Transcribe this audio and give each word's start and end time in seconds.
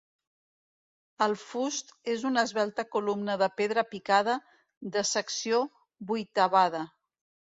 El 1.25 1.33
fust 1.41 1.91
és 2.13 2.23
una 2.29 2.43
esvelta 2.49 2.85
columna 2.95 3.35
de 3.43 3.49
pedra 3.59 3.83
picada, 3.91 4.37
de 4.97 5.03
secció 5.11 5.59
vuitavada. 6.13 6.85